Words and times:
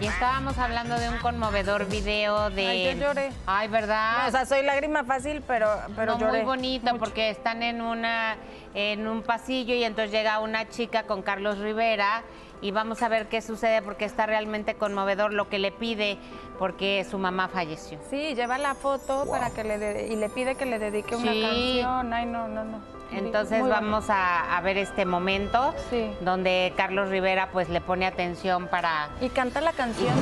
Y 0.00 0.06
estábamos 0.06 0.56
hablando 0.58 0.96
de 0.96 1.08
un 1.08 1.18
conmovedor 1.18 1.86
video 1.86 2.50
de... 2.50 2.66
Ay, 2.68 2.84
yo 2.94 3.06
lloré. 3.06 3.32
Ay, 3.46 3.66
¿verdad? 3.66 4.22
No, 4.22 4.28
o 4.28 4.30
sea, 4.30 4.46
soy 4.46 4.62
lágrima 4.62 5.02
fácil, 5.02 5.42
pero, 5.44 5.68
pero 5.96 6.12
No, 6.12 6.20
lloré. 6.20 6.32
muy 6.38 6.42
bonito 6.42 6.96
porque 6.98 7.30
están 7.30 7.64
en 7.64 7.80
una 7.82 8.36
en 8.74 9.08
un 9.08 9.22
pasillo 9.22 9.74
y 9.74 9.82
entonces 9.82 10.12
llega 10.12 10.38
una 10.38 10.68
chica 10.68 11.02
con 11.02 11.22
Carlos 11.22 11.58
Rivera 11.58 12.22
y 12.60 12.70
vamos 12.72 13.02
a 13.02 13.08
ver 13.08 13.28
qué 13.28 13.40
sucede 13.42 13.82
porque 13.82 14.04
está 14.04 14.26
realmente 14.26 14.74
conmovedor 14.74 15.32
lo 15.32 15.48
que 15.48 15.58
le 15.58 15.70
pide 15.72 16.18
porque 16.58 17.06
su 17.08 17.18
mamá 17.18 17.48
falleció. 17.48 17.98
Sí, 18.10 18.34
lleva 18.34 18.58
la 18.58 18.74
foto 18.74 19.24
para 19.30 19.50
que 19.50 19.64
le 19.64 19.78
de- 19.78 20.08
y 20.08 20.16
le 20.16 20.28
pide 20.28 20.54
que 20.56 20.66
le 20.66 20.78
dedique 20.78 21.14
una 21.16 21.26
canción. 21.26 22.12
Ay, 22.12 22.26
no, 22.26 22.48
no, 22.48 22.64
no. 22.64 22.80
Entonces 23.10 23.60
Muy 23.60 23.70
vamos 23.70 24.10
a, 24.10 24.54
a 24.56 24.60
ver 24.60 24.76
este 24.76 25.06
momento 25.06 25.72
Sí. 25.88 26.10
donde 26.20 26.74
Carlos 26.76 27.08
Rivera 27.08 27.48
pues 27.52 27.70
le 27.70 27.80
pone 27.80 28.04
atención 28.06 28.66
para. 28.68 29.08
Y 29.22 29.30
canta 29.30 29.60
la 29.62 29.72
canción 29.72 30.14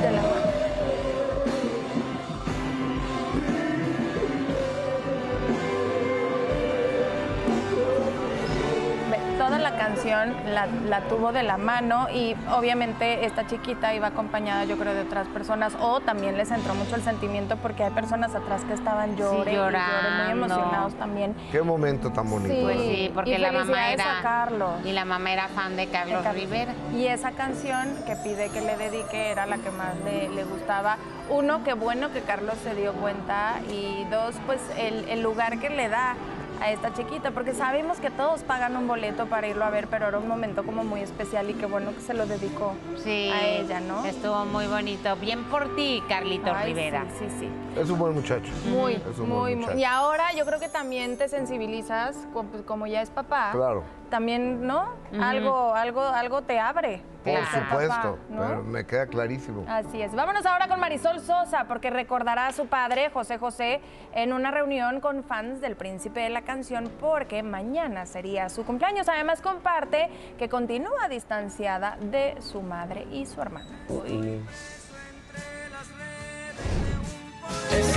de 0.00 0.12
la 0.12 0.21
Toda 9.42 9.58
la 9.58 9.76
canción 9.76 10.36
la, 10.54 10.66
la 10.88 11.00
tuvo 11.08 11.32
de 11.32 11.42
la 11.42 11.56
mano 11.56 12.06
y 12.14 12.36
obviamente 12.54 13.24
esta 13.26 13.44
chiquita 13.46 13.92
iba 13.92 14.06
acompañada 14.08 14.64
yo 14.64 14.76
creo 14.78 14.94
de 14.94 15.00
otras 15.02 15.26
personas 15.28 15.72
o 15.80 15.98
también 16.00 16.36
les 16.36 16.50
entró 16.52 16.74
mucho 16.76 16.94
el 16.94 17.02
sentimiento 17.02 17.56
porque 17.56 17.82
hay 17.82 17.90
personas 17.90 18.34
atrás 18.36 18.62
que 18.62 18.74
estaban 18.74 19.16
llore 19.16 19.52
y 19.52 19.56
llore, 19.56 19.78
muy 19.78 19.80
llorando. 19.80 20.30
emocionados 20.46 20.94
también. 20.94 21.34
Qué 21.50 21.60
momento 21.62 22.10
tan 22.12 22.30
bonito. 22.30 22.54
Sí. 22.54 22.60
Pues 22.62 22.80
sí, 22.80 23.10
porque 23.14 23.30
Y 23.34 23.38
la 23.38 23.50
mamá 23.52 23.92
era 23.92 24.18
a 24.20 24.22
Carlos. 24.22 24.70
y 24.84 24.92
la 24.92 25.04
mamá 25.04 25.32
era 25.32 25.48
fan 25.48 25.76
de 25.76 25.88
Carlos 25.88 26.22
Car- 26.22 26.34
Rivera. 26.36 26.72
Y 26.94 27.06
esa 27.06 27.32
canción 27.32 27.88
que 28.06 28.14
pide 28.16 28.48
que 28.50 28.60
le 28.60 28.76
dedique 28.76 29.30
era 29.32 29.46
la 29.46 29.58
que 29.58 29.70
más 29.72 29.96
le, 30.04 30.28
le 30.28 30.44
gustaba. 30.44 30.98
Uno, 31.30 31.64
qué 31.64 31.72
bueno 31.74 32.12
que 32.12 32.20
Carlos 32.20 32.54
se 32.62 32.74
dio 32.76 32.92
cuenta. 32.92 33.54
Y 33.70 34.04
dos, 34.10 34.36
pues 34.46 34.60
el, 34.78 35.08
el 35.08 35.20
lugar 35.22 35.58
que 35.58 35.68
le 35.70 35.88
da 35.88 36.14
a 36.62 36.70
esta 36.70 36.92
chiquita, 36.94 37.32
porque 37.32 37.54
sabemos 37.54 37.98
que 37.98 38.08
todos 38.10 38.42
pagan 38.44 38.76
un 38.76 38.86
boleto 38.86 39.26
para 39.26 39.48
irlo 39.48 39.64
a 39.64 39.70
ver, 39.70 39.88
pero 39.88 40.06
era 40.06 40.18
un 40.18 40.28
momento 40.28 40.62
como 40.64 40.84
muy 40.84 41.00
especial 41.00 41.50
y 41.50 41.54
qué 41.54 41.66
bueno 41.66 41.92
que 41.92 42.00
se 42.00 42.14
lo 42.14 42.24
dedicó 42.26 42.74
Sí, 43.02 43.30
a 43.30 43.44
ella, 43.48 43.80
¿no? 43.80 44.04
Estuvo 44.06 44.44
muy 44.44 44.66
bonito. 44.66 45.16
Bien 45.16 45.42
por 45.44 45.74
ti, 45.74 46.00
Carlitos 46.08 46.52
Ay, 46.54 46.72
Rivera. 46.72 47.04
Sí, 47.18 47.26
sí, 47.28 47.48
sí. 47.74 47.80
Es 47.80 47.90
un 47.90 47.98
buen 47.98 48.14
muchacho. 48.14 48.52
Muy, 48.66 48.92
Es 48.94 49.18
un 49.18 49.28
buen 49.28 49.28
muy, 49.28 49.54
muy. 49.54 49.56
muchacho. 49.56 49.78
Y 49.78 49.84
ahora 49.84 50.32
yo 50.36 50.46
creo 50.46 50.60
que 50.60 50.68
también 50.68 51.18
te 51.18 51.28
sensibilizas, 51.28 52.16
pues, 52.32 52.46
como 52.64 52.86
ya 52.86 53.02
es 53.02 53.10
papá. 53.10 53.50
Claro. 53.52 53.82
También, 54.08 54.64
¿no? 54.66 54.90
Algo, 55.20 55.74
algo, 55.74 56.00
algo 56.02 56.42
te 56.42 56.58
abre. 56.58 57.02
Por 57.22 57.32
Claro. 57.34 57.46
ser 57.52 57.62
papá, 57.62 57.70
supuesto, 57.82 58.18
¿no? 58.30 58.40
pero 58.48 58.62
me 58.64 58.84
queda 58.84 59.06
clarísimo. 59.06 59.64
Así 59.68 60.02
es. 60.02 60.12
Vámonos 60.12 60.44
ahora 60.44 60.66
con 60.66 60.80
Marisol 60.80 61.20
Sosa, 61.20 61.64
porque 61.68 61.88
recordará 61.90 62.48
a 62.48 62.52
su 62.52 62.66
padre, 62.66 63.10
José 63.10 63.38
José, 63.38 63.80
en 64.12 64.32
una 64.32 64.50
reunión 64.50 65.00
con 65.00 65.22
fans 65.22 65.60
del 65.60 65.76
Príncipe 65.76 66.20
de 66.20 66.30
la 66.30 66.42
Canción, 66.42 66.90
porque 67.00 67.42
mañana 67.44 68.06
sería 68.06 68.48
su 68.48 68.64
cumpleaños. 68.64 69.08
Además, 69.08 69.40
comparte 69.40 70.10
que 70.38 70.48
continúa 70.48 71.08
distanciada 71.08 71.96
de 72.00 72.36
su 72.40 72.60
madre 72.62 73.06
y 73.12 73.26
su 73.26 73.40
hermana. 73.40 73.68
Es 77.70 77.96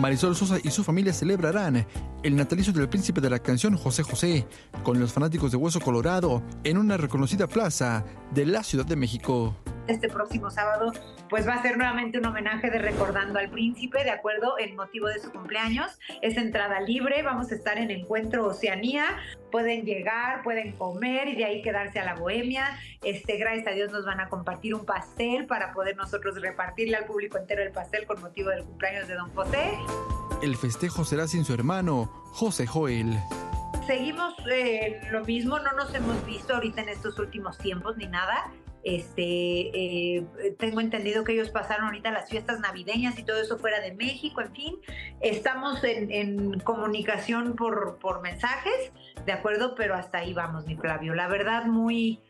Marisol 0.00 0.36
Sosa 0.36 0.58
y 0.62 0.70
su 0.70 0.84
familia 0.84 1.12
celebrarán 1.12 1.86
el 2.22 2.36
natalicio 2.36 2.72
del 2.72 2.88
príncipe 2.88 3.20
de 3.20 3.30
la 3.30 3.38
canción 3.38 3.76
José 3.76 4.02
José 4.02 4.46
con 4.82 5.00
los 5.00 5.12
fanáticos 5.12 5.50
de 5.50 5.56
Hueso 5.56 5.80
Colorado 5.80 6.42
en 6.64 6.78
una 6.78 6.96
reconocida 6.96 7.46
plaza 7.46 8.04
de 8.32 8.46
la 8.46 8.62
Ciudad 8.62 8.86
de 8.86 8.96
México. 8.96 9.56
Este 9.88 10.08
próximo 10.08 10.50
sábado, 10.50 10.92
pues 11.28 11.46
va 11.46 11.54
a 11.54 11.62
ser 11.62 11.76
nuevamente 11.76 12.18
un 12.18 12.26
homenaje 12.26 12.70
de 12.70 12.78
Recordando 12.78 13.38
al 13.38 13.50
Príncipe, 13.50 14.04
de 14.04 14.10
acuerdo, 14.10 14.58
en 14.58 14.76
motivo 14.76 15.08
de 15.08 15.20
su 15.20 15.30
cumpleaños. 15.30 15.98
Es 16.22 16.36
entrada 16.36 16.80
libre, 16.80 17.22
vamos 17.22 17.50
a 17.52 17.54
estar 17.54 17.78
en 17.78 17.90
Encuentro 17.90 18.46
Oceanía, 18.46 19.04
pueden 19.50 19.84
llegar, 19.84 20.42
pueden 20.42 20.72
comer 20.72 21.28
y 21.28 21.36
de 21.36 21.44
ahí 21.44 21.62
quedarse 21.62 21.98
a 21.98 22.04
la 22.04 22.14
bohemia. 22.14 22.78
Este, 23.02 23.36
gracias 23.36 23.66
a 23.66 23.70
Dios 23.70 23.92
nos 23.92 24.04
van 24.04 24.20
a 24.20 24.28
compartir 24.28 24.74
un 24.74 24.84
pastel 24.84 25.46
para 25.46 25.72
poder 25.72 25.96
nosotros 25.96 26.40
repartirle 26.40 26.96
al 26.96 27.04
público 27.04 27.38
entero 27.38 27.62
el 27.62 27.72
pastel 27.72 28.06
con 28.06 28.20
motivo 28.20 28.50
del 28.50 28.64
cumpleaños 28.64 29.08
de 29.08 29.14
Don 29.14 29.30
José. 29.34 29.72
El 30.42 30.56
festejo 30.56 31.04
será 31.04 31.26
sin 31.26 31.44
su 31.44 31.54
hermano, 31.54 32.10
José 32.32 32.66
Joel. 32.66 33.18
Seguimos 33.86 34.34
eh, 34.50 35.00
lo 35.12 35.24
mismo, 35.24 35.58
no 35.60 35.72
nos 35.72 35.94
hemos 35.94 36.24
visto 36.26 36.54
ahorita 36.54 36.82
en 36.82 36.88
estos 36.88 37.18
últimos 37.18 37.56
tiempos 37.58 37.96
ni 37.96 38.06
nada. 38.06 38.50
Este, 38.86 39.72
eh, 39.74 40.26
tengo 40.60 40.80
entendido 40.80 41.24
que 41.24 41.32
ellos 41.32 41.50
pasaron 41.50 41.86
ahorita 41.86 42.12
las 42.12 42.30
fiestas 42.30 42.60
navideñas 42.60 43.18
y 43.18 43.24
todo 43.24 43.42
eso 43.42 43.58
fuera 43.58 43.80
de 43.80 43.92
México, 43.92 44.40
en 44.40 44.52
fin. 44.52 44.76
Estamos 45.20 45.82
en, 45.82 46.12
en 46.12 46.60
comunicación 46.60 47.56
por, 47.56 47.98
por 47.98 48.22
mensajes, 48.22 48.92
¿de 49.26 49.32
acuerdo? 49.32 49.74
Pero 49.74 49.96
hasta 49.96 50.18
ahí 50.18 50.32
vamos, 50.34 50.66
mi 50.66 50.76
Flavio. 50.76 51.16
La 51.16 51.26
verdad, 51.26 51.64
muy, 51.64 52.20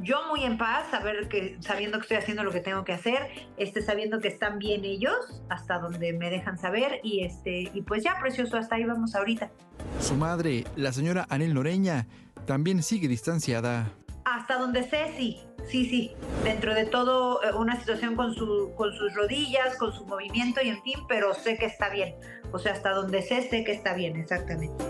yo 0.00 0.28
muy 0.28 0.44
en 0.44 0.58
paz, 0.58 0.88
saber 0.92 1.26
que, 1.26 1.56
sabiendo 1.58 1.98
que 1.98 2.02
estoy 2.02 2.18
haciendo 2.18 2.44
lo 2.44 2.52
que 2.52 2.60
tengo 2.60 2.84
que 2.84 2.92
hacer, 2.92 3.28
este, 3.56 3.82
sabiendo 3.82 4.20
que 4.20 4.28
están 4.28 4.60
bien 4.60 4.84
ellos, 4.84 5.42
hasta 5.48 5.80
donde 5.80 6.12
me 6.12 6.30
dejan 6.30 6.56
saber, 6.56 7.00
y 7.02 7.24
este, 7.24 7.68
y 7.74 7.82
pues 7.82 8.04
ya, 8.04 8.16
precioso, 8.20 8.56
hasta 8.58 8.76
ahí 8.76 8.84
vamos 8.84 9.16
ahorita. 9.16 9.50
Su 9.98 10.14
madre, 10.14 10.66
la 10.76 10.92
señora 10.92 11.26
Anel 11.30 11.52
Noreña, 11.52 12.06
también 12.46 12.84
sigue 12.84 13.08
distanciada. 13.08 13.90
Hasta 14.24 14.56
donde 14.58 14.84
sé, 14.84 15.12
sí, 15.16 15.40
sí, 15.68 15.88
sí. 15.88 16.12
Dentro 16.44 16.74
de 16.74 16.86
todo, 16.86 17.42
eh, 17.42 17.52
una 17.54 17.78
situación 17.78 18.16
con, 18.16 18.34
su, 18.34 18.72
con 18.76 18.92
sus 18.94 19.14
rodillas, 19.14 19.76
con 19.76 19.92
su 19.92 20.04
movimiento 20.06 20.60
y 20.62 20.68
en 20.68 20.82
fin, 20.82 21.00
pero 21.08 21.34
sé 21.34 21.56
que 21.56 21.66
está 21.66 21.88
bien. 21.88 22.14
O 22.52 22.58
sea, 22.58 22.72
hasta 22.72 22.92
donde 22.92 23.22
sé, 23.22 23.48
sé 23.48 23.64
que 23.64 23.72
está 23.72 23.94
bien, 23.94 24.16
exactamente. 24.16 24.84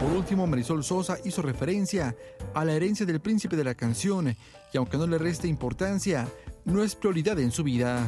Por 0.00 0.12
último, 0.12 0.46
Marisol 0.46 0.84
Sosa 0.84 1.16
hizo 1.24 1.40
referencia 1.40 2.14
a 2.54 2.64
la 2.64 2.74
herencia 2.74 3.06
del 3.06 3.20
príncipe 3.20 3.56
de 3.56 3.64
la 3.64 3.74
canción 3.74 4.36
y 4.72 4.76
aunque 4.76 4.98
no 4.98 5.06
le 5.06 5.16
reste 5.16 5.48
importancia, 5.48 6.28
no 6.64 6.82
es 6.82 6.94
prioridad 6.94 7.38
en 7.38 7.50
su 7.50 7.64
vida. 7.64 8.06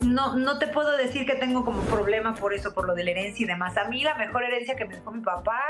No, 0.00 0.36
no 0.36 0.58
te 0.58 0.66
puedo 0.68 0.96
decir 0.96 1.26
que 1.26 1.34
tengo 1.34 1.64
como 1.64 1.82
problema 1.82 2.34
por 2.34 2.54
eso, 2.54 2.72
por 2.72 2.86
lo 2.86 2.94
de 2.94 3.04
la 3.04 3.10
herencia 3.10 3.44
y 3.44 3.46
demás. 3.46 3.76
A 3.76 3.84
mí 3.88 4.02
la 4.02 4.16
mejor 4.16 4.44
herencia 4.44 4.74
que 4.74 4.84
me 4.84 4.96
dejó 4.96 5.12
mi 5.12 5.20
papá, 5.20 5.60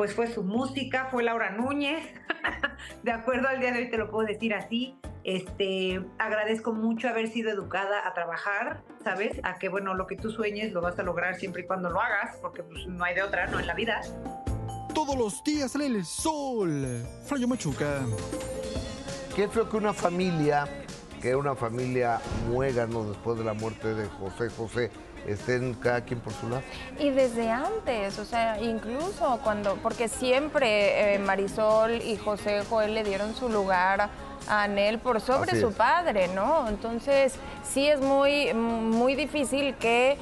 pues 0.00 0.14
fue 0.14 0.32
su 0.32 0.42
música, 0.42 1.08
fue 1.10 1.22
Laura 1.22 1.50
Núñez. 1.50 2.02
de 3.02 3.12
acuerdo 3.12 3.48
al 3.48 3.60
día 3.60 3.70
de 3.70 3.80
hoy 3.80 3.90
te 3.90 3.98
lo 3.98 4.10
puedo 4.10 4.26
decir 4.26 4.54
así. 4.54 4.98
Este, 5.24 6.02
agradezco 6.18 6.72
mucho 6.72 7.06
haber 7.10 7.28
sido 7.28 7.50
educada 7.50 8.08
a 8.08 8.14
trabajar, 8.14 8.82
¿sabes? 9.04 9.38
A 9.42 9.58
que, 9.58 9.68
bueno, 9.68 9.92
lo 9.92 10.06
que 10.06 10.16
tú 10.16 10.30
sueñes 10.30 10.72
lo 10.72 10.80
vas 10.80 10.98
a 10.98 11.02
lograr 11.02 11.34
siempre 11.34 11.64
y 11.64 11.66
cuando 11.66 11.90
lo 11.90 12.00
hagas, 12.00 12.38
porque 12.40 12.62
pues, 12.62 12.86
no 12.86 13.04
hay 13.04 13.14
de 13.14 13.22
otra, 13.22 13.46
¿no? 13.48 13.60
En 13.60 13.66
la 13.66 13.74
vida. 13.74 14.00
Todos 14.94 15.18
los 15.18 15.44
días 15.44 15.72
sale 15.72 15.84
el 15.84 16.02
sol. 16.02 17.04
Flayo 17.26 17.46
Machuca. 17.46 18.00
Qué 19.36 19.48
feo 19.48 19.68
que 19.68 19.76
una 19.76 19.92
familia, 19.92 20.66
que 21.20 21.28
era 21.28 21.36
una 21.36 21.54
familia 21.54 22.22
muégano 22.48 23.04
después 23.04 23.36
de 23.36 23.44
la 23.44 23.52
muerte 23.52 23.92
de 23.92 24.06
José 24.08 24.48
José, 24.48 24.90
estén 25.26 25.74
cada 25.74 26.02
quien 26.02 26.20
por 26.20 26.32
su 26.32 26.48
lado. 26.48 26.62
Y 26.98 27.10
desde 27.10 27.50
antes, 27.50 28.18
o 28.18 28.24
sea, 28.24 28.60
incluso 28.60 29.38
cuando, 29.42 29.76
porque 29.76 30.08
siempre 30.08 31.14
eh, 31.14 31.18
Marisol 31.18 32.02
y 32.02 32.16
José 32.16 32.62
Joel 32.68 32.94
le 32.94 33.04
dieron 33.04 33.34
su 33.34 33.48
lugar 33.48 34.10
a 34.48 34.62
Anel 34.62 34.98
por 34.98 35.20
sobre 35.20 35.52
Así 35.52 35.60
su 35.60 35.68
es. 35.68 35.74
padre, 35.74 36.28
¿no? 36.28 36.68
Entonces, 36.68 37.34
sí 37.62 37.86
es 37.86 38.00
muy, 38.00 38.52
muy 38.54 39.14
difícil 39.14 39.74
que, 39.76 40.16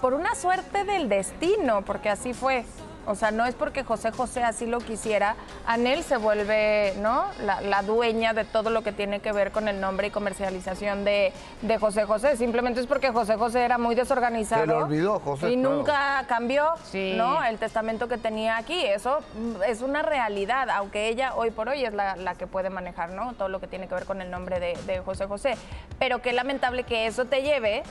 por 0.00 0.14
una 0.14 0.34
suerte 0.34 0.84
del 0.84 1.08
destino, 1.08 1.82
porque 1.82 2.08
así 2.08 2.34
fue. 2.34 2.64
O 3.06 3.14
sea, 3.14 3.30
no 3.30 3.44
es 3.46 3.54
porque 3.54 3.82
José 3.82 4.10
José 4.12 4.42
así 4.44 4.66
lo 4.66 4.78
quisiera, 4.78 5.34
Anel 5.66 6.02
se 6.04 6.16
vuelve, 6.16 6.94
¿no? 6.98 7.24
La, 7.44 7.60
la 7.60 7.82
dueña 7.82 8.32
de 8.34 8.44
todo 8.44 8.70
lo 8.70 8.82
que 8.82 8.92
tiene 8.92 9.20
que 9.20 9.32
ver 9.32 9.50
con 9.52 9.68
el 9.68 9.80
nombre 9.80 10.08
y 10.08 10.10
comercialización 10.10 11.04
de, 11.04 11.32
de 11.62 11.78
José 11.78 12.04
José. 12.04 12.36
Simplemente 12.36 12.80
es 12.80 12.86
porque 12.86 13.10
José 13.10 13.36
José 13.36 13.62
era 13.64 13.78
muy 13.78 13.94
desorganizado. 13.94 14.62
Se 14.62 14.66
le 14.66 14.74
olvidó, 14.74 15.18
José, 15.20 15.50
Y 15.50 15.56
claro. 15.56 15.76
nunca 15.76 16.24
cambió, 16.28 16.66
Sí. 16.84 17.14
¿no? 17.16 17.42
El 17.44 17.58
testamento 17.58 18.06
que 18.08 18.18
tenía 18.18 18.56
aquí. 18.58 18.84
Eso 18.84 19.20
mm, 19.34 19.62
es 19.66 19.80
una 19.82 20.02
realidad, 20.02 20.68
aunque 20.70 21.08
ella 21.08 21.34
hoy 21.34 21.50
por 21.50 21.68
hoy 21.68 21.84
es 21.84 21.92
la, 21.94 22.16
la 22.16 22.34
que 22.34 22.46
puede 22.46 22.70
manejar, 22.70 23.10
¿no? 23.10 23.32
Todo 23.34 23.48
lo 23.48 23.60
que 23.60 23.66
tiene 23.66 23.88
que 23.88 23.94
ver 23.94 24.04
con 24.04 24.20
el 24.20 24.30
nombre 24.30 24.60
de, 24.60 24.74
de 24.86 25.00
José 25.00 25.26
José. 25.26 25.56
Pero 25.98 26.20
qué 26.22 26.32
lamentable 26.32 26.84
que 26.84 27.06
eso 27.06 27.24
te 27.24 27.42
lleve 27.42 27.82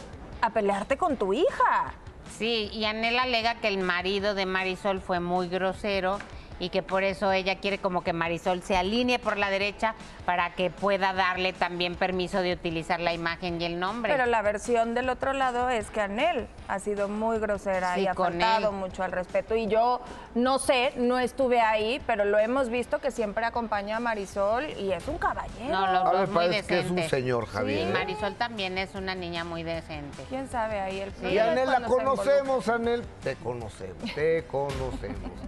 a 0.41 0.51
pelearte 0.51 0.97
con 0.97 1.17
tu 1.17 1.33
hija. 1.33 1.93
Sí, 2.39 2.69
y 2.71 2.85
Anel 2.85 3.19
alega 3.19 3.55
que 3.55 3.67
el 3.67 3.79
marido 3.79 4.33
de 4.33 4.45
Marisol 4.45 5.01
fue 5.01 5.19
muy 5.19 5.49
grosero 5.49 6.19
y 6.59 6.69
que 6.69 6.83
por 6.83 7.03
eso 7.03 7.31
ella 7.31 7.55
quiere 7.59 7.77
como 7.79 8.03
que 8.03 8.13
Marisol 8.13 8.61
se 8.61 8.75
alinee 8.77 9.19
por 9.19 9.37
la 9.37 9.49
derecha 9.49 9.95
para 10.25 10.53
que 10.53 10.69
pueda 10.69 11.13
darle 11.13 11.53
también 11.53 11.95
permiso 11.95 12.41
de 12.41 12.53
utilizar 12.53 12.99
la 12.99 13.13
imagen 13.13 13.61
y 13.61 13.65
el 13.65 13.79
nombre. 13.79 14.11
Pero 14.11 14.25
la 14.25 14.41
versión 14.41 14.93
del 14.93 15.09
otro 15.09 15.33
lado 15.33 15.69
es 15.69 15.89
que 15.89 16.01
Anel 16.01 16.47
ha 16.67 16.79
sido 16.79 17.07
muy 17.07 17.39
grosera 17.39 17.95
Sí, 17.95 18.01
y 18.01 18.07
ha 18.07 18.13
faltado 18.13 18.69
él. 18.69 18.75
mucho 18.75 19.03
al 19.03 19.11
respeto. 19.11 19.55
Y 19.55 19.67
yo 19.67 20.01
no 20.35 20.59
sé, 20.59 20.93
no 20.97 21.17
estuve 21.19 21.61
ahí, 21.61 22.01
pero 22.05 22.25
lo 22.25 22.37
hemos 22.37 22.69
visto 22.69 22.99
que 22.99 23.11
siempre 23.11 23.45
acompaña 23.45 23.97
a 23.97 23.99
Marisol 23.99 24.65
y 24.79 24.91
es 24.91 25.07
un 25.07 25.17
caballero. 25.17 25.69
no, 25.69 25.91
los 25.93 26.11
dos 26.11 26.29
muy 26.29 26.49
que 26.61 26.79
es 26.79 26.91
un 26.91 27.01
señor, 27.03 27.45
Javier, 27.47 27.79
Sí, 27.79 27.89
¿eh? 27.89 27.93
Marisol 27.93 28.35
también 28.35 28.77
es 28.77 28.95
una 28.95 29.15
niña 29.15 29.43
muy 29.43 29.63
decente. 29.63 30.23
¿Quién 30.29 30.47
sabe 30.49 30.79
ahí 30.79 30.99
el 30.99 31.13
Y 31.31 31.37
Anel 31.37 31.67
la 31.69 31.81
conocemos, 31.81 32.67
Anel. 32.69 33.03
Te 33.23 33.35
conocemos, 33.35 34.13
te 34.13 34.43
conocemos. 34.45 35.31